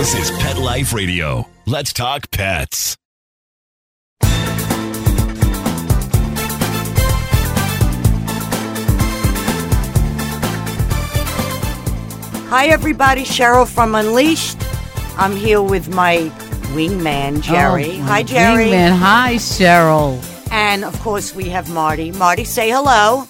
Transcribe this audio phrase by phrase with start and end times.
[0.00, 1.46] This is Pet Life Radio.
[1.66, 2.96] Let's talk pets.
[12.48, 13.24] Hi, everybody.
[13.24, 14.56] Cheryl from Unleashed.
[15.18, 16.32] I'm here with my
[16.72, 17.98] wingman, oh, Jerry.
[17.98, 18.68] Oh, Hi, Jerry.
[18.68, 18.96] wingman.
[18.96, 20.18] Hi, Cheryl.
[20.50, 22.10] And of course, we have Marty.
[22.12, 23.26] Marty, say hello.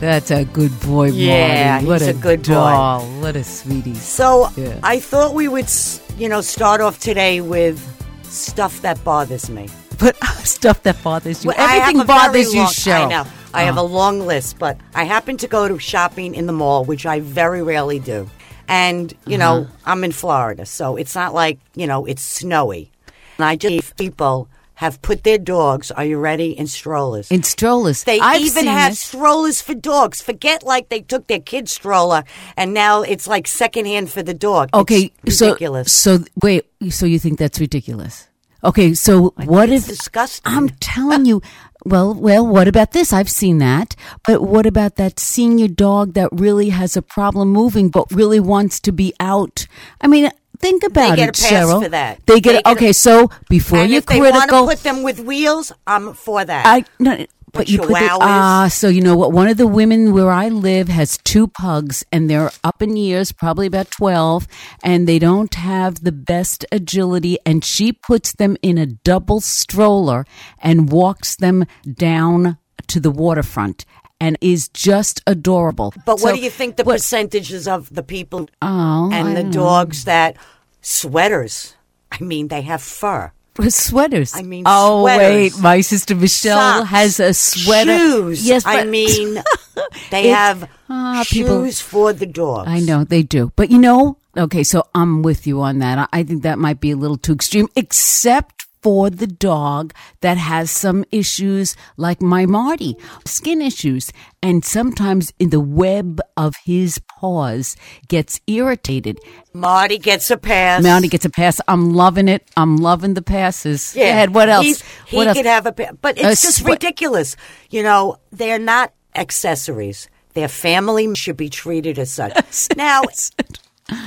[0.00, 1.86] That's a good boy, Yeah, Marty.
[1.86, 2.98] What he's a good boy.
[3.20, 3.94] What a sweetie.
[3.94, 4.78] So, Yeah.
[4.82, 5.68] I thought we would,
[6.16, 7.78] you know, start off today with
[8.22, 9.68] stuff that bothers me.
[9.98, 11.48] But stuff that bothers you.
[11.48, 13.06] Well, Everything a very bothers you, long- Cheryl.
[13.06, 13.26] I know.
[13.54, 16.84] I have a long list, but I happen to go to shopping in the mall,
[16.84, 18.28] which I very rarely do.
[18.68, 19.72] And, you know, Uh-huh.
[19.86, 22.90] I'm in Florida, so it's not like, you know, it's snowy.
[23.38, 24.46] And I just people
[24.78, 27.30] have put their dogs, are you ready, in strollers.
[27.32, 28.04] In strollers.
[28.04, 29.00] They I've even have this.
[29.00, 30.22] strollers for dogs.
[30.22, 32.22] Forget like they took their kid's stroller
[32.56, 34.70] and now it's like secondhand for the dog.
[34.72, 35.92] Okay, It's so ridiculous.
[35.92, 38.28] so wait, so you think that's ridiculous?
[38.62, 40.52] Okay, so what it's if disgusting.
[40.52, 41.42] I'm telling you,
[41.84, 43.12] well, well, what about this?
[43.12, 43.96] I've seen that,
[44.28, 48.78] but what about that senior dog that really has a problem moving, but really wants
[48.80, 49.66] to be out?
[50.00, 51.82] I mean, think about get it, a pass Cheryl.
[51.82, 52.20] for that.
[52.26, 52.92] They get, They get a- okay.
[52.92, 56.64] So before and you're if they critical, put them with wheels, I'm for that.
[56.66, 58.18] I no, but, you Chihuahuas?
[58.20, 58.68] ah.
[58.70, 59.32] so you know what?
[59.32, 63.32] One of the women where I live has two pugs, and they're up in years,
[63.32, 64.46] probably about twelve,
[64.82, 67.38] and they don't have the best agility.
[67.46, 70.26] And she puts them in a double stroller
[70.60, 73.84] and walks them down to the waterfront.
[74.20, 75.94] And is just adorable.
[76.04, 79.42] But what do you think the what- percentages of the people Oh, and I the
[79.42, 79.62] don't know.
[79.62, 80.36] dogs that
[80.82, 81.74] sweaters?
[82.10, 83.30] I mean, they have fur.
[83.68, 84.32] sweaters?
[84.34, 85.54] I mean, oh sweaters.
[85.54, 87.96] wait, my sister Michelle Socks, has a sweater.
[87.98, 88.46] Shoes.
[88.46, 89.42] Yes, I mean,
[90.10, 92.68] they have ah, people- shoes for the dogs.
[92.68, 95.98] I know they do, but you know, okay, so I'm with you on that.
[95.98, 100.36] I- I think that might be a little too extreme, except for the dog that
[100.36, 104.12] has some issues, like my Marty, skin issues,
[104.42, 107.76] and sometimes in the web of his paws
[108.08, 109.18] gets irritated.
[109.52, 110.82] Marty gets a pass.
[110.82, 111.60] Marty gets a pass.
[111.66, 112.48] I'm loving it.
[112.56, 113.94] I'm loving the passes.
[113.96, 114.06] Yeah.
[114.06, 114.34] ahead.
[114.34, 114.64] What else?
[114.64, 115.36] He's, he what else?
[115.36, 117.36] could have a pass, but it's just swe- ridiculous.
[117.70, 120.08] You know, they're not accessories.
[120.34, 122.68] Their family should be treated as such.
[122.76, 123.02] now,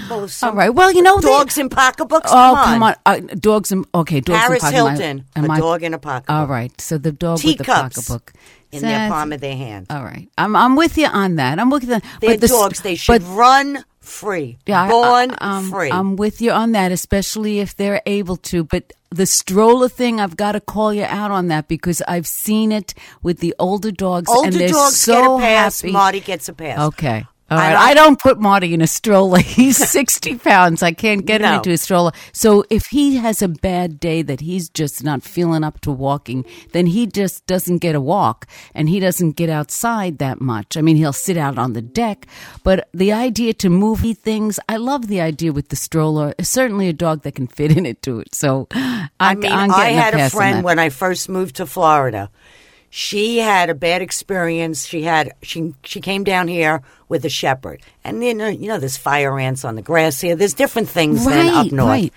[0.09, 0.69] well, All right.
[0.69, 2.29] Well, you know, they- dogs in pocketbooks.
[2.31, 2.95] Oh, come on.
[3.05, 4.97] Uh, dogs and okay, dogs Paris and pocket.
[4.99, 6.35] Hilton, Am a dog in a pocketbook.
[6.35, 6.79] All right.
[6.79, 8.33] So the dog with the pocketbook
[8.71, 9.87] in their palm of their hand.
[9.89, 11.59] All right, I'm I'm with you on that.
[11.59, 11.95] I'm with you.
[11.95, 12.81] On, They're but the, dogs.
[12.81, 14.57] They should But, run free.
[14.65, 15.91] yeah, born I, um, free.
[15.91, 18.63] I'm with you on that, especially if they're able to.
[18.63, 22.71] But the stroller thing, I've got to call you out on that because I've seen
[22.71, 25.81] it with the older dogs, and Older they're dogs so get a pass.
[25.81, 25.91] happy.
[25.91, 26.79] Marty gets a pass.
[26.79, 27.25] Okay.
[27.51, 29.39] All I don't- I don't put Marty in a stroller.
[29.57, 30.81] He's 60 pounds.
[30.81, 32.11] I can't get him into a stroller.
[32.31, 36.45] So if he has a bad day that he's just not feeling up to walking,
[36.71, 40.77] then he just doesn't get a walk and he doesn't get outside that much.
[40.77, 42.25] I mean, he'll sit out on the deck,
[42.63, 46.33] but the idea to move things, I love the idea with the stroller.
[46.41, 48.33] Certainly a dog that can fit in it to it.
[48.33, 52.29] So I'm, I mean, I had a friend when I first moved to Florida.
[52.93, 54.85] She had a bad experience.
[54.85, 58.79] She had she she came down here with a shepherd, and then uh, you know
[58.79, 60.35] there's fire ants on the grass here.
[60.35, 61.87] There's different things than up north.
[61.87, 62.13] right.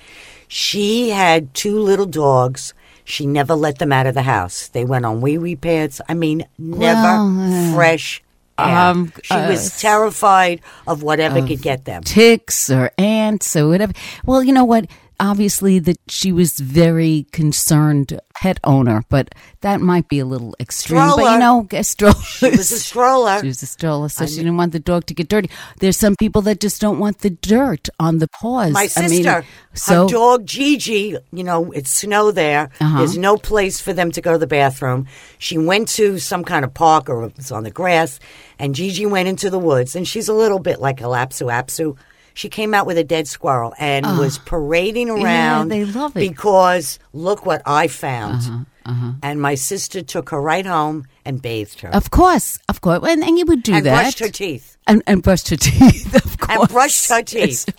[0.48, 2.74] She had two little dogs.
[3.04, 4.66] She never let them out of the house.
[4.66, 6.00] They went on wee wee pads.
[6.08, 8.24] I mean, never Well, uh, fresh
[8.58, 12.02] um, she uh, was terrified of whatever could get them.
[12.02, 13.92] ticks or ants or whatever.
[14.24, 14.86] Well, you know what?
[15.24, 20.98] Obviously, that she was very concerned pet owner, but that might be a little extreme.
[20.98, 22.14] But you know, a stroller.
[22.20, 23.40] She was a stroller.
[23.40, 25.48] She was a stroller, so she didn't want the dog to get dirty.
[25.80, 28.72] There's some people that just don't want the dirt on the paws.
[28.72, 32.70] My I sister, mean, so her dog Gigi, you know, it's snow there.
[32.80, 32.98] Uh-huh.
[32.98, 35.06] There's no place for them to go to the bathroom.
[35.38, 38.20] She went to some kind of park or it was on the grass,
[38.58, 39.96] and Gigi went into the woods.
[39.96, 41.96] And she's a little bit like a Lhasa Apso.
[42.34, 44.19] She came out with a dead squirrel and ah.
[44.19, 45.71] was parading around.
[45.71, 46.21] Yeah, they love it.
[46.21, 48.42] Uh-huh, because look what I found.
[48.42, 49.13] Uh-huh, uh-huh.
[49.22, 53.25] And my sister took her right home and bathed her of course, of course, and,
[53.25, 54.77] and you would do and that, brushed her teeth.
[54.86, 57.72] and, and brushed her teeth, of course, And brushed her teeth.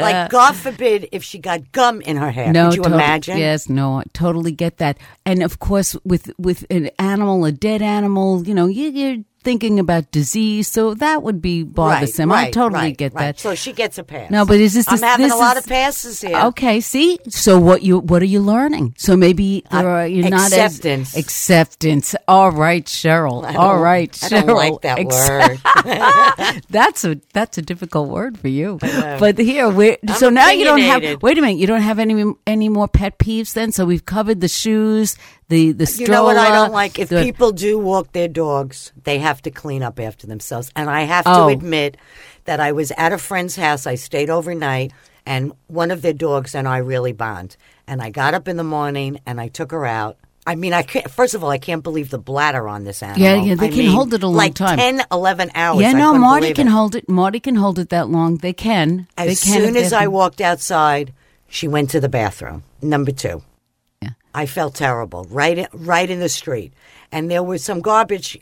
[0.00, 2.52] Like, uh, God forbid if she got gum in her hair.
[2.52, 3.38] No, Could you tot- imagine?
[3.38, 4.98] Yes, no, I totally get that.
[5.24, 9.78] And of course, with with an animal, a dead animal, you know, you, you thinking
[9.80, 12.30] about disease, so that would be bothersome.
[12.30, 13.22] Right, I totally right, get right.
[13.32, 13.40] that.
[13.40, 14.30] So she gets a pass.
[14.30, 14.86] No, but is this?
[14.86, 16.36] I'm this, having this a lot is- of passes here.
[16.52, 18.94] Okay, see, so what you what are you learning?
[18.98, 21.14] So maybe there are you're not acceptance.
[21.14, 22.14] as acceptance.
[22.28, 23.42] All right, Cheryl.
[23.42, 24.46] I All I Cheryl.
[24.46, 26.62] don't like that Accept- word.
[26.68, 28.76] that's a that's a difficult word for you.
[28.82, 31.22] But here, we I'm so now you don't have.
[31.22, 33.72] Wait a minute, you don't have any any more pet peeves then.
[33.72, 35.16] So we've covered the shoes,
[35.48, 36.98] the the You know what I don't like?
[36.98, 40.70] If the- people do walk their dogs, they have to clean up after themselves.
[40.76, 41.48] And I have to Oh.
[41.48, 41.96] admit
[42.44, 43.86] that I was at a friend's house.
[43.86, 44.92] I stayed overnight,
[45.26, 47.56] and one of their dogs and I really bond.
[47.86, 50.16] And I got up in the morning and I took her out.
[50.46, 51.10] I mean, I can't.
[51.10, 53.20] First of all, I can't believe the bladder on this animal.
[53.22, 54.78] Yeah, yeah, they I can mean, hold it a long like time.
[54.78, 55.80] 10, 11 hours.
[55.82, 56.70] yeah, no, Marty can it.
[56.70, 57.06] hold it.
[57.08, 58.36] Marty can hold it that long.
[58.38, 59.06] They can.
[59.18, 61.12] they As can soon as I walked outside,
[61.48, 62.62] she went to the bathroom.
[62.80, 63.42] Number two.
[64.34, 66.72] I felt terrible right in, right in the street.
[67.10, 68.38] And there was some garbage,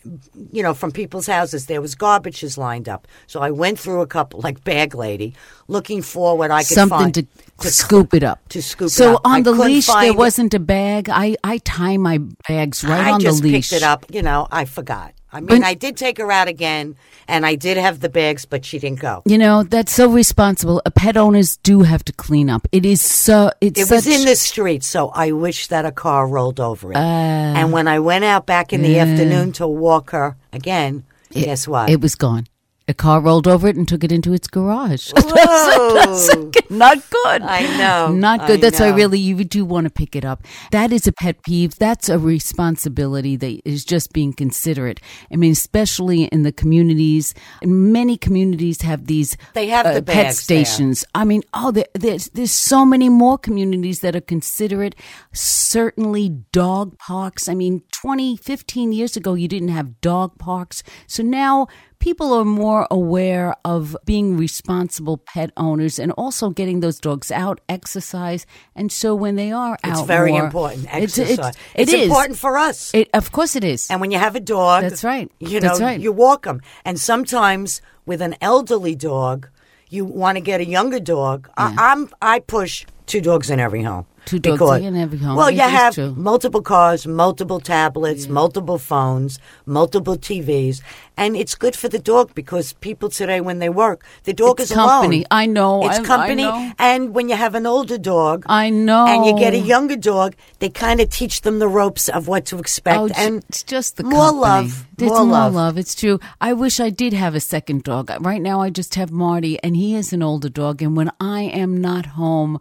[0.53, 1.67] you know, from people's houses.
[1.67, 3.07] There was garbages lined up.
[3.29, 5.35] So I went through a couple, like bag lady,
[5.69, 7.15] looking for what I could something find.
[7.61, 8.41] to, scoop it up.
[8.49, 10.17] to scoop it so on I the leash, there it.
[10.17, 11.09] wasn't a bag.
[11.09, 12.19] I I tie my
[12.49, 13.43] bags right I on the leash.
[13.43, 14.05] I just picked it up.
[14.11, 15.13] You know, I forgot.
[15.37, 16.97] I mean, But- I did take her out again,
[17.29, 19.23] and I did have the bags, but she didn't go.
[19.27, 20.81] You know that's so responsible.
[20.87, 22.67] Uh, Pet owners do have to clean up.
[22.73, 23.51] It is so.
[23.61, 26.93] It's It was such- in the street, so I wish that a car rolled over
[26.93, 26.97] it.
[26.97, 31.69] Uh, and when I went out back in the afternoon to walk her again, guess
[31.69, 31.91] what?
[31.91, 32.47] It was gone.
[32.89, 35.11] A car rolled over it and took it into its garage.
[35.17, 36.51] Whoa.
[36.71, 37.43] Not good.
[37.43, 38.13] I know.
[38.13, 38.59] Not good.
[38.59, 40.45] I That's why really you do want to pick it up.
[40.71, 41.75] That is a pet peeve.
[41.77, 45.01] That's a responsibility that is just being considerate.
[45.33, 47.35] I mean, especially in the communities.
[47.65, 50.65] Many communities have these uh, They have the pet bags there.
[50.65, 51.05] stations.
[51.13, 54.95] I mean, oh, there, there's there's so many more communities that are considerate.
[55.33, 57.49] Certainly, dog parks.
[57.49, 60.85] I mean, 20, 15 years ago, you didn't have dog parks.
[61.09, 61.67] So now
[62.07, 67.61] people are more aware of being responsible pet owners and also getting those dogs out,
[67.69, 68.47] exercise.
[68.77, 70.85] And so when they are It's out, very more, important.
[70.85, 71.39] it's- Exercise.
[71.39, 72.07] it's- It's, it is.
[72.07, 72.95] important for us.
[72.95, 73.91] It, of course, it is.
[73.91, 75.29] and when you have a dog, That's right.
[75.41, 75.99] You know, right.
[76.01, 76.61] you walk them.
[76.85, 79.49] And sometimes with an elderly dog,
[79.91, 81.49] you want to get a younger dog.
[81.57, 84.07] I, I'm I push two dogs in every home.
[84.27, 85.37] Two dogs because- in every home.
[85.37, 86.13] Well, It you have true.
[86.17, 90.83] multiple cars, multiple tablets, multiple phones, multiple TVs,
[91.17, 94.71] and it's good for the dog because people today, when they work, the dog It's
[94.73, 95.19] is company.
[95.19, 95.27] alone.
[95.31, 95.87] I know.
[95.87, 96.73] It's I- I company, know.
[96.79, 99.07] and when you have an older dog, I know.
[99.07, 102.45] and you get a younger dog, they kind of teach them the ropes of what
[102.47, 102.99] to expect.
[102.99, 104.41] Oh, and it's just the more company.
[104.41, 105.79] love, It's more love.
[105.79, 106.19] It's true.
[106.41, 108.11] I wish I did have a second dog.
[108.21, 110.83] Right now, I just have Marty, and he is an older dog.
[110.83, 112.59] And when I am not home,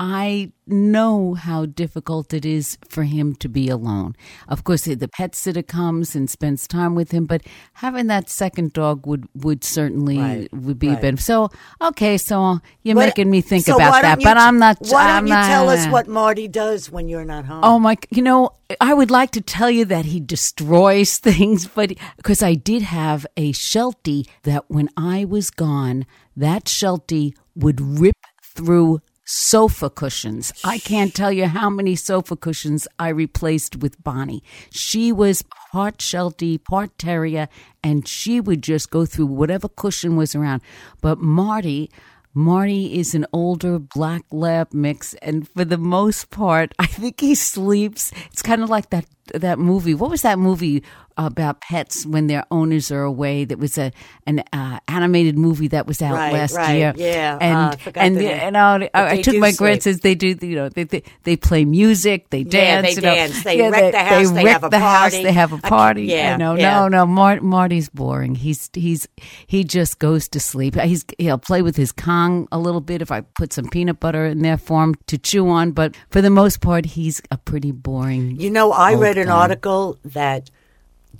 [0.00, 4.14] I know how difficult it is for him to be alone.
[4.46, 7.42] Of course, the pet sitter comes and spends time with him, but
[7.74, 10.98] having that second dog would would certainly Right, would be right.
[10.98, 11.24] a benefit.
[11.24, 11.48] So,
[11.80, 14.76] okay, so you're making me think so about that, but t- I'm not.
[14.80, 17.60] Why don't I'm you not, tell us what Marty does when you're not home?
[17.64, 17.96] Oh my!
[18.10, 22.54] You know, I would like to tell you that he destroys things, but because I
[22.54, 26.06] did have a Sheltie that when I was gone,
[26.36, 30.54] that Sheltie would rip through sofa cushions.
[30.64, 34.42] I can't tell you how many sofa cushions I replaced with Bonnie.
[34.70, 37.48] She was part Sheltie, part Terrier,
[37.84, 40.62] and she would just go through whatever cushion was around.
[41.02, 41.90] But Marty.
[42.34, 47.34] Marty is an older black lab mix, and for the most part, I think he
[47.34, 48.12] sleeps.
[48.30, 49.94] It's kind of like that that movie.
[49.94, 50.82] What was that movie
[51.16, 53.44] about pets when their owners are away?
[53.44, 53.92] That was a
[54.26, 56.92] an uh, animated movie that was out Right, last right, year.
[56.96, 57.56] yeah, uh, and
[57.96, 60.00] I and the and uh, I, I took my grandsons.
[60.00, 63.14] They do, you know, they they, they play music, they Yeah, dance, they you know.
[63.14, 63.42] dance.
[63.44, 65.22] They wreck the house, they wreck have a the house, party.
[65.24, 66.02] they have a party.
[66.04, 66.80] yeah, I know, yeah.
[66.80, 67.06] no, no.
[67.06, 68.34] Mar- Marty's boring.
[68.36, 69.08] He's he's
[69.46, 70.76] he just goes to sleep.
[70.76, 74.26] He's he'll play with his Kong a little bit if I put some peanut butter
[74.26, 75.72] in there for him to chew on.
[75.72, 78.40] But for the most part, he's a pretty boring.
[78.40, 80.50] You know, I read an article that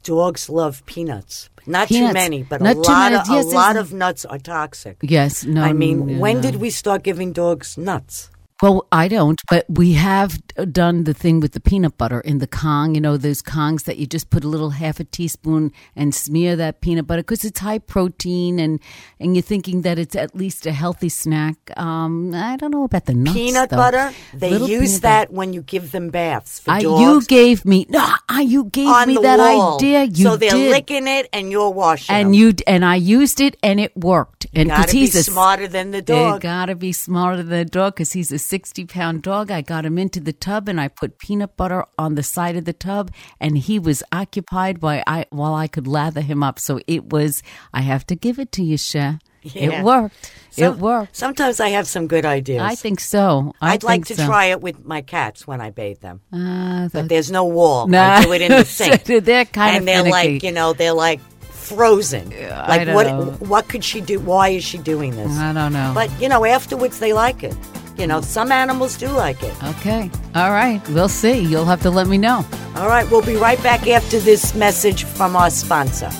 [0.02, 1.49] dogs love peanuts.
[1.67, 2.09] Not Peanuts.
[2.09, 4.97] too many, but Not a lot of Yes, a lot of nuts are toxic.
[5.02, 5.62] Yes, no.
[5.62, 6.43] I mean, no, when no.
[6.43, 8.31] did we start giving dogs nuts?
[8.61, 10.41] Well, I don't, but we have
[10.73, 12.97] done the thing with the peanut butter in the Kong.
[12.97, 16.57] You know, those Kongs that you just put a little half a teaspoon and smear
[16.57, 18.81] that peanut butter because it's high protein and
[19.21, 21.57] and you're thinking that it's at least a healthy snack.
[21.79, 23.37] Um, I don't know about the nuts.
[23.37, 23.77] peanut though.
[23.77, 24.12] butter.
[24.35, 28.05] They Little use that when you give them baths for I, you gave me no,
[28.29, 29.77] I, you gave on me that wall.
[29.77, 30.03] idea.
[30.05, 30.71] You so they're did.
[30.73, 32.35] licking it, and you're washing and them.
[32.35, 34.47] you and I used it and it worked.
[34.53, 36.41] And gotta because be he's a smarter than the They dog.
[36.41, 39.50] gotta be smarter than the dog because he's a 60 pound dog.
[39.50, 42.64] I got him into the tub and I put peanut butter on the side of
[42.64, 46.59] the tub and he was occupied by I while I could lather him up.
[46.59, 49.19] So it was I have to give it to you, Cher.
[49.43, 49.81] Yeah.
[49.81, 50.33] It worked.
[50.50, 51.14] Some- it worked.
[51.17, 52.62] Sometimes I have some good ideas.
[52.62, 53.52] I think so.
[53.61, 54.26] I I'd like to so.
[54.26, 56.21] try it with my cats when I bathe them.
[56.33, 57.87] Uh, But there's no wall.
[57.87, 58.17] Nah.
[58.17, 59.05] I do it in the sink.
[59.05, 60.33] they're kind and of they're finicky.
[60.35, 61.21] like, you know, they're like
[61.69, 62.31] frozen.
[62.31, 63.25] Like what know.
[63.52, 64.19] what could she do?
[64.21, 65.31] Why is she doing this?
[65.38, 65.93] I don't know.
[65.95, 67.55] But you know, afterwards they like it.
[67.99, 69.52] You know, some animals do like it.
[69.64, 70.11] okay.
[70.35, 70.81] All right.
[70.90, 71.38] We'll see.
[71.40, 72.47] You'll have to let me know.
[72.76, 76.11] All right, we'll be right back after this message from our sponsor.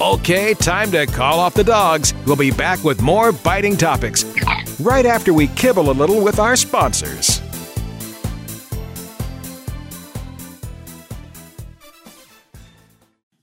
[0.00, 2.14] Okay, time to call off the dogs.
[2.24, 4.24] We'll be back with more biting topics
[4.80, 7.40] right after we kibble a little with our sponsors.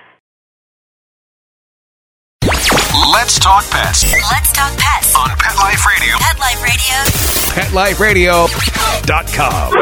[3.12, 5.14] Let's talk pets Let's talk pets.
[5.16, 6.16] on Pet Life Radio.
[6.18, 8.46] Pet Life Radio.
[8.46, 9.72] PetLifeRadio.com.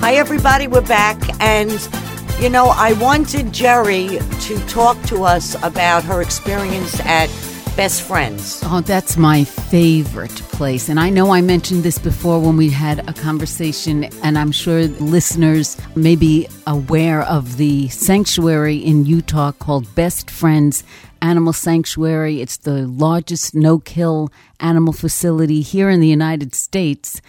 [0.00, 0.66] Hi, everybody.
[0.68, 1.16] We're back.
[1.40, 1.70] And,
[2.40, 7.28] you know, I wanted Jerry to talk to us about her experience at
[7.76, 8.60] Best Friends.
[8.64, 10.88] Oh, that's my favorite place.
[10.88, 14.82] And I know I mentioned this before when we had a conversation, and I'm sure
[14.84, 20.84] listeners may be aware of the sanctuary in Utah called Best Friends
[21.22, 22.42] Animal Sanctuary.
[22.42, 27.22] It's the largest no kill animal facility here in the United States.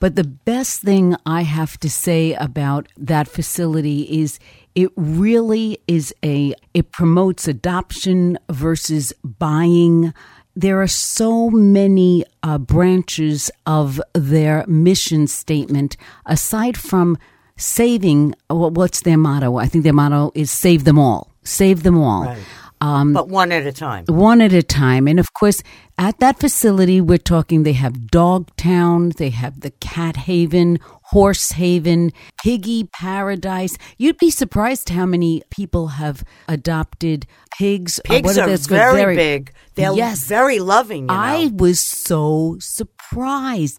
[0.00, 4.38] But the best thing I have to say about that facility is
[4.74, 10.14] it really is a it promotes adoption versus buying.
[10.54, 17.18] There are so many uh, branches of their mission statement aside from
[17.56, 19.56] saving what's their motto?
[19.56, 21.32] I think their motto is save them all.
[21.42, 22.24] Save them all.
[22.24, 22.38] Right.
[22.80, 24.04] Um, but one at a time.
[24.06, 25.08] one at a time.
[25.08, 25.62] And of course,
[25.98, 30.78] at that facility, we're talking they have Dogtown, they have the Cat Haven,
[31.10, 32.12] Horse Haven,
[32.44, 33.76] Piggy Paradise.
[33.96, 37.26] You'd be surprised how many people have adopted
[37.58, 37.98] pigs.
[38.04, 39.52] Pigs what are they- very, big.
[39.74, 40.24] They're yes.
[40.24, 41.02] very loving.
[41.02, 41.14] You know?
[41.14, 42.97] I was so surprised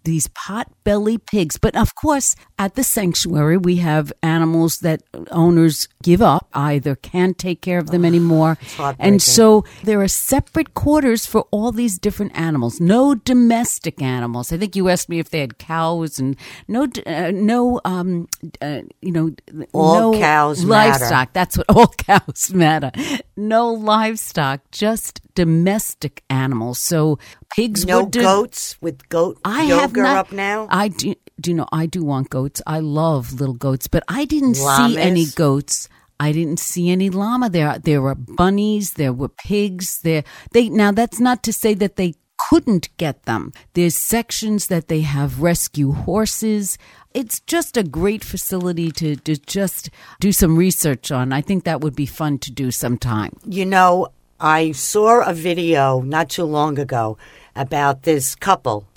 [0.03, 1.57] these pot-belly pigs.
[1.57, 7.37] But of course, at the sanctuary, we have animals that owners give up, either can't
[7.37, 8.57] take care of them anymore.
[8.99, 12.79] And so there are separate quarters for all these different animals.
[12.79, 14.51] No domestic animals.
[14.51, 16.35] I think you asked me if they had cows and
[16.67, 18.27] no, uh, no, um,
[18.61, 19.35] uh, you know,
[19.73, 20.89] All no cows matter.
[20.91, 21.33] livestock.
[21.33, 22.91] That's what all cows matter.
[23.37, 26.79] No livestock, just domestic animals.
[26.79, 27.17] So
[27.55, 30.67] pigs no do- goats with goat I have not, up now.
[30.69, 31.15] I do.
[31.39, 31.67] Do you know?
[31.71, 32.61] I do want goats.
[32.67, 34.93] I love little goats, but I didn't Llamas?
[34.93, 35.87] see any goats.
[36.19, 37.79] I didn't see any llama there.
[37.79, 38.93] There were bunnies.
[38.93, 40.01] There were pigs.
[40.01, 40.23] There.
[40.51, 40.91] They now.
[40.91, 42.15] That's not to say that they
[42.49, 43.51] couldn't get them.
[43.73, 46.77] There's sections that they have rescue horses.
[47.13, 49.89] It's just a great facility to, to just
[50.19, 51.33] do some research on.
[51.33, 53.37] I think that would be fun to do sometime.
[53.45, 57.17] You know, I saw a video not too long ago
[57.55, 58.87] about this couple.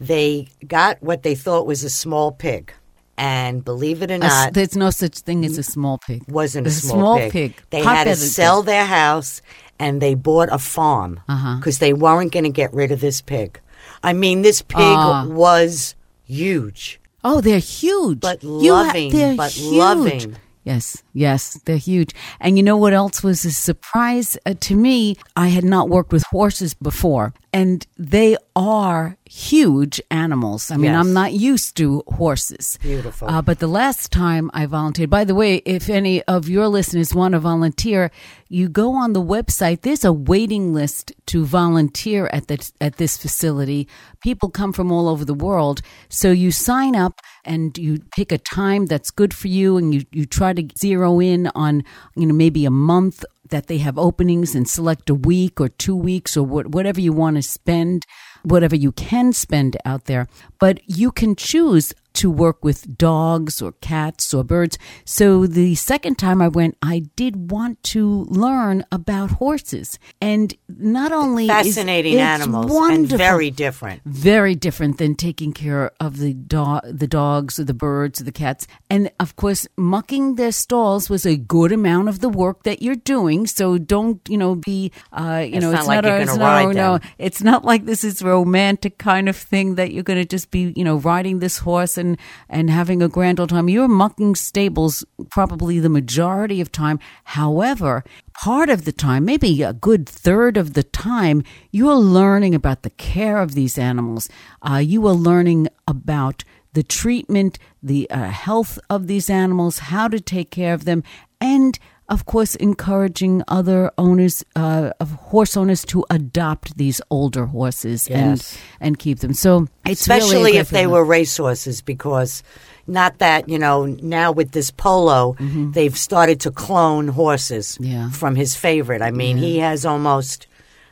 [0.00, 2.72] They got what they thought was a small pig.
[3.16, 6.22] And believe it or A not, there's no such thing as a small pig.
[6.28, 7.54] wasn't a The small, pig.
[7.70, 9.42] They had to sell their house
[9.80, 11.56] and they bought a farm Uh-huh.
[11.56, 13.58] because they weren't going to get rid of this pig.
[14.04, 15.26] I mean, this pig Ah.
[15.26, 17.00] was huge.
[17.24, 18.20] Oh, they're huge.
[18.20, 19.72] But You ha- loving, they're but huge.
[19.76, 20.36] loving.
[20.62, 22.14] Yes, Yes, they're huge.
[22.40, 25.16] And you know what else was a surprise uh, to me?
[25.36, 30.70] I had not worked with horses before, and they are huge animals.
[30.70, 31.00] I mean, Yes.
[31.00, 32.78] I'm not used to horses.
[32.80, 33.28] Beautiful.
[33.28, 37.14] Uh, but the last time I volunteered, by the way, if any of your listeners
[37.14, 38.10] want to volunteer,
[38.48, 39.82] you go on the website.
[39.82, 43.86] There's a waiting list to volunteer at the, at this facility.
[44.22, 48.38] People come from all over the world, so you sign up and you pick a
[48.38, 51.82] time that's good for you, and you you try to zero in on
[52.14, 55.96] you know maybe a month that they have openings and select a week or two
[55.96, 58.04] weeks or what, whatever you want to spend,
[58.42, 60.26] whatever you can spend out there.
[60.58, 64.78] But you can choose to work with dogs or cats or birds.
[65.04, 69.98] So the second time I went, I did want to learn about horses.
[70.20, 74.02] And not only is- Fascinating it's animals and very different.
[74.04, 78.32] very different than taking care of the dog, the dogs or the birds or the
[78.32, 78.66] cats.
[78.90, 82.96] And of course, mucking their stalls was a good amount of the work that you're
[83.16, 83.46] doing.
[83.46, 86.74] So don't, you know, be, uh, you It's know, not it's like not, it's ride
[86.76, 90.24] no, no, it's not like this is romantic kind of thing that you're going to
[90.36, 92.07] just be, you know, riding this horse and
[92.48, 93.68] and having a grand old time.
[93.68, 96.98] You're mucking stables probably the majority of time.
[97.24, 102.54] However, part of the time, maybe a good third of the time, you are learning
[102.54, 104.28] about the care of these animals.
[104.62, 110.20] Uh, you are learning about the treatment, the uh, health of these animals, how to
[110.20, 111.02] take care of them,
[111.40, 118.08] and of course, encouraging other owners uh, of horse owners to adopt these older horses
[118.08, 118.18] Yes.
[118.18, 119.34] and and keep them.
[119.34, 122.42] So really especially great if they for were racehorses, because
[122.86, 125.36] not that you know now with this polo,
[125.74, 127.92] they've started to clone horses Mm-hmm.
[127.92, 128.10] Yeah.
[128.10, 129.02] from his favorite.
[129.02, 130.46] I mean, he has almost.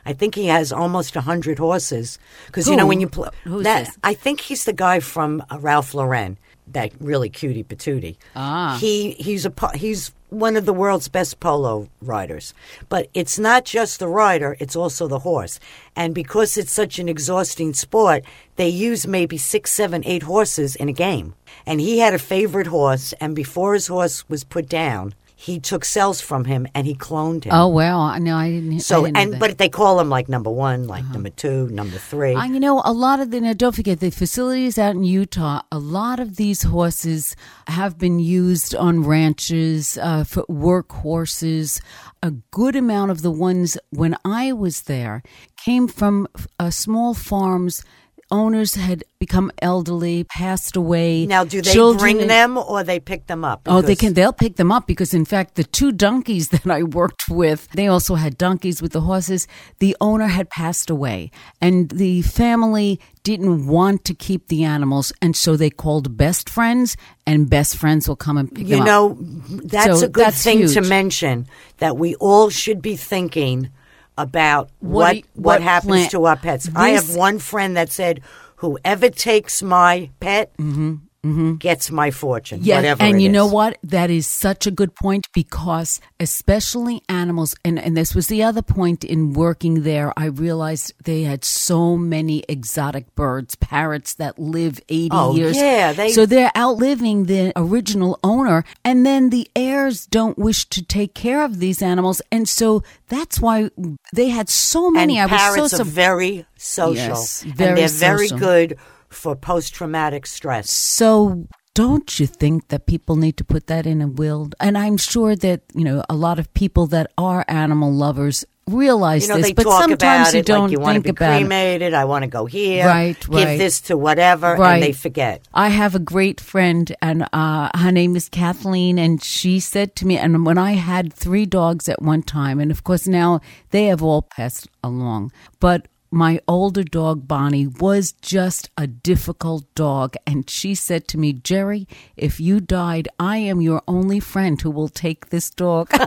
[0.05, 3.63] I think he has almost a hundred horses because you know when you play Who's
[3.63, 3.87] that.
[3.87, 3.97] this?
[4.03, 6.37] I think he's the guy from uh, Ralph Lauren,
[6.71, 8.15] that really cutie patootie.
[8.35, 8.77] Ah.
[8.79, 12.53] he he's a he's one of the world's best polo riders.
[12.89, 15.59] But it's not just the rider; it's also the horse.
[15.95, 18.23] And because it's such an exhausting sport,
[18.55, 21.35] they use maybe six, seven, eight horses in a game.
[21.65, 25.85] And he had a favorite horse, and before his horse was put down, he took
[25.85, 27.53] cells from him and he cloned him.
[27.53, 28.73] Oh well, no, I didn't.
[28.73, 29.35] I So didn't know and that.
[29.37, 29.47] Uh-huh.
[29.49, 32.33] but they call him like number one, like number two, number three.
[32.33, 35.61] Uh, you know, a lot of the, now don't forget, the facilities out in Utah,
[35.71, 37.35] a lot of these horses
[37.67, 41.81] have been used on ranches uh, for work horses.
[42.23, 45.21] A good amount of the ones when I was there
[45.55, 46.27] came from
[46.59, 47.85] uh, small farms.
[48.29, 51.25] Owners had become elderly, passed away.
[51.25, 53.61] now, do they Children- bring them or they pick them up?
[53.65, 54.13] Oh, they can.
[54.13, 57.87] They'll pick them up because, in fact, the two donkeys that I worked with, they
[57.87, 59.47] also had donkeys with the horses.
[59.79, 65.33] The owner had passed away, and the family didn't want to keep the animals, and
[65.35, 68.87] so they called best friends, and best friends will come and pick You them up.
[68.87, 69.17] You know,
[69.63, 73.69] that's So a good that's thing to mention that we all should be thinking
[74.17, 76.69] about What what you- what, what happens plan- to our pets.
[76.75, 78.21] I have one friend that said,
[78.57, 81.55] "Whoever takes my pet Mm-hmm, Mm-hmm.
[81.55, 83.03] gets my fortune." Yeah, whatever.
[83.03, 83.77] and you know what?
[83.83, 88.61] That is such a good point because especially animals, and, and this was the other
[88.61, 90.13] point in working there.
[90.17, 95.57] I realized they had so many exotic birds, parrots that live eighty Oh, years.
[95.57, 100.81] yeah, they- so they're outliving the original owner, and then the heirs don't wish to
[100.83, 103.69] take care of these animals, and so that's why
[104.13, 105.17] they had so many.
[105.17, 108.77] And I was parrots so are very social, Yes, and they're very good
[109.09, 110.69] for post-traumatic stress.
[110.69, 114.49] So don't you think that people need to put that in a will?
[114.59, 119.27] And I'm sure that, you know, a lot of people that are animal lovers realize
[119.27, 121.93] You know, this, but sometimes you don't like you think about it.
[121.93, 122.85] I want to go here.
[122.85, 123.57] Right, Give right.
[123.57, 124.73] this to whatever, Right.
[124.73, 125.47] and they forget.
[125.53, 130.07] I have a great friend, and uh, her name is Kathleen, and she said to
[130.07, 133.39] me, and when I had three dogs at one time, and of course now
[133.69, 140.15] they have all passed along, but my older dog Bonnie was just a difficult dog,
[140.25, 144.71] and she said to me, Jerry, if you died, I am your only friend who
[144.71, 145.89] will take this dog.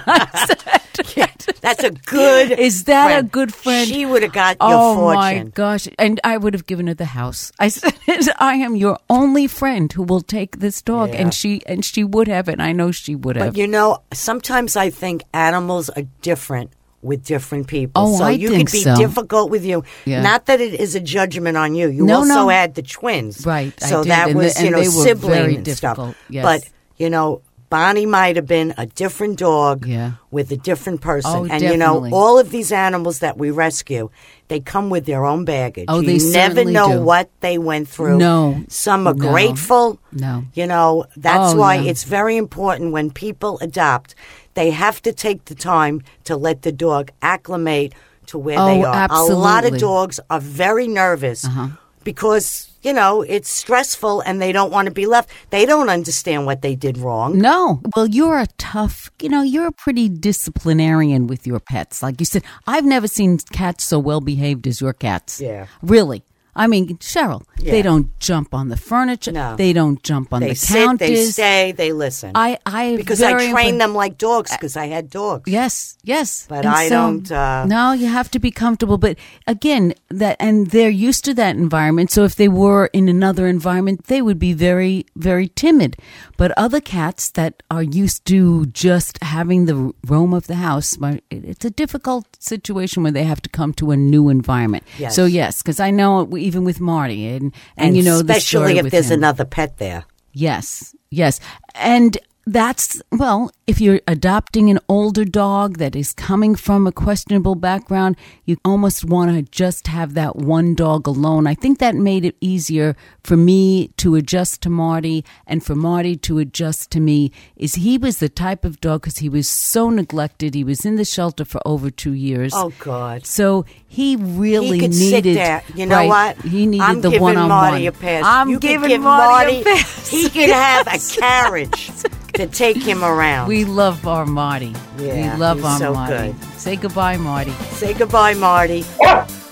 [1.02, 2.52] Said, That's a good.
[2.52, 3.88] Is that a good friend?
[3.88, 4.98] She would have got your oh, fortune.
[4.98, 5.44] oh fortune.
[5.46, 5.88] my gosh!
[5.98, 7.52] And I would have given her the house.
[7.58, 7.94] I said,
[8.38, 11.22] "I am your only friend who will take this dog," Yeah.
[11.22, 13.54] and she and she would have, and I know she would have.
[13.54, 18.02] But you know, sometimes I think animals are different with different people.
[18.02, 18.94] Oh, so I you think could be so.
[18.96, 19.84] difficult with you.
[20.04, 20.22] Yeah.
[20.22, 21.88] Not that it is a judgment on you.
[21.88, 22.48] You No, also no.
[22.48, 23.46] had the twins.
[23.46, 26.16] Right, I So did, that and was, you know, sibling very and difficult, stuff.
[26.28, 26.44] yes.
[26.44, 30.12] But, you know, Bonnie might have been a different dog Yeah.
[30.32, 31.30] with a different person.
[31.32, 34.10] Oh, and you know, all of these animals that we rescue,
[34.48, 35.84] they come with their own baggage.
[35.86, 37.02] Oh, you they never know do.
[37.02, 38.18] what they went through.
[38.18, 38.64] No.
[38.68, 39.30] Some are No.
[39.30, 40.00] grateful.
[40.12, 40.44] No.
[40.52, 44.16] You know, that's Oh, why it's very important when people adopt,
[44.54, 47.92] they have to take the time to let the dog acclimate
[48.26, 49.08] to where Oh, they are.
[49.10, 51.68] A lot of dogs are very nervous Uh-huh.
[52.04, 55.30] because, you know, it's stressful and they don't want to be left.
[55.50, 57.38] They don't understand what they did wrong.
[57.38, 57.80] No.
[57.96, 62.02] Well, you're a tough, you know, you're a pretty disciplinarian with your pets.
[62.02, 65.40] Like you said, I've never seen cats so well behaved as your cats.
[65.40, 65.66] Yeah.
[65.82, 66.22] Really.
[66.56, 67.72] I mean, Cheryl, Yeah.
[67.72, 69.32] they don't jump on the furniture.
[69.32, 69.56] No.
[69.56, 71.08] They don't jump on They the sit, counters.
[71.08, 72.32] they stay, they listen.
[72.34, 75.50] I, I because I train them like dogs because I had dogs.
[75.50, 76.46] Yes, yes.
[76.48, 78.98] But And I so- don't, uh, no, you have to be comfortable.
[78.98, 82.10] But again, that and they're used to that environment.
[82.10, 85.96] So if they were in another environment, they would be very, very timid.
[86.36, 90.98] But other cats that are used to just having the roam of the house,
[91.30, 94.84] it's a difficult situation when they have to come to a new environment.
[94.98, 95.14] Yes.
[95.14, 99.10] So yes, because I know even with Marty, and and, you know especially if there's
[99.10, 99.20] him.
[99.20, 100.04] another pet there.
[100.32, 101.40] Yes, yes.
[101.74, 107.54] And that's, well, if you're adopting an older dog that is coming from a questionable
[107.54, 111.46] background, you almost want to just have that one dog alone.
[111.46, 116.16] I think that made it easier for me to adjust to Marty and for Marty
[116.16, 119.90] to adjust to me is he was the type of dog because he was so
[119.90, 120.54] neglected.
[120.54, 122.52] He was in the shelter for over two years.
[122.54, 123.26] Oh, God.
[123.26, 125.24] So he really he could needed.
[125.24, 125.62] sit there.
[125.74, 126.38] You know right, what?
[126.38, 127.86] He needed I'm the giving one on Marty one.
[127.88, 128.24] a pass.
[128.26, 130.08] I'm you could giving Marty, a pass.
[130.08, 131.90] He could have a carriage
[132.34, 133.48] to take him around.
[133.48, 134.74] We love our Marty.
[134.98, 136.32] Yeah, we love he's our so Marty.
[136.32, 136.36] good.
[136.54, 137.50] Say goodbye, Marty.
[137.72, 138.84] Say goodbye, Marty.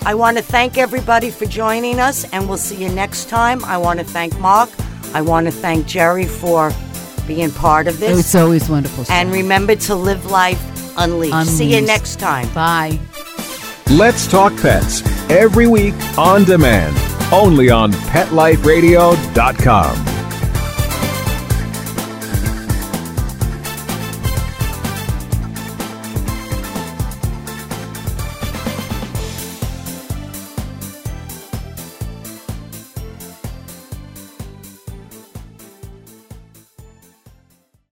[0.05, 3.63] I want to thank everybody for joining us, and we'll see you next time.
[3.65, 4.69] I want to thank Mark.
[5.13, 6.71] I want to thank Jerry for
[7.27, 8.17] being part of this.
[8.19, 9.05] It's always wonderful.
[9.09, 10.61] and remember to live life
[10.97, 11.47] unleashed.
[11.49, 12.47] See you next time.
[12.53, 12.97] Bye.
[13.91, 16.95] Let's Talk Pets every week on demand,
[17.33, 20.18] only on PetLifeRadio.com.